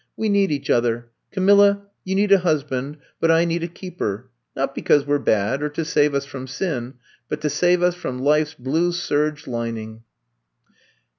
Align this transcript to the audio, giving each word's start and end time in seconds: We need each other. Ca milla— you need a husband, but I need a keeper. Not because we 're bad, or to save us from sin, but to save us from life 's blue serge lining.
We 0.17 0.29
need 0.29 0.49
each 0.51 0.71
other. 0.71 1.09
Ca 1.31 1.39
milla— 1.41 1.83
you 2.05 2.15
need 2.15 2.31
a 2.31 2.39
husband, 2.39 2.97
but 3.19 3.29
I 3.29 3.45
need 3.45 3.61
a 3.61 3.67
keeper. 3.67 4.31
Not 4.55 4.73
because 4.73 5.05
we 5.05 5.13
're 5.13 5.19
bad, 5.19 5.61
or 5.61 5.69
to 5.69 5.85
save 5.85 6.15
us 6.15 6.25
from 6.25 6.47
sin, 6.47 6.95
but 7.29 7.39
to 7.41 7.51
save 7.51 7.83
us 7.83 7.93
from 7.93 8.17
life 8.17 8.47
's 8.47 8.53
blue 8.55 8.93
serge 8.93 9.45
lining. 9.45 10.01